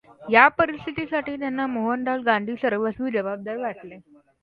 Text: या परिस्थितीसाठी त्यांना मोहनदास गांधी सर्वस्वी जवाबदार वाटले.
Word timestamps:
या 0.23 0.47
परिस्थितीसाठी 0.51 1.35
त्यांना 1.35 1.67
मोहनदास 1.67 2.21
गांधी 2.25 2.55
सर्वस्वी 2.61 3.11
जवाबदार 3.11 3.57
वाटले. 3.57 3.99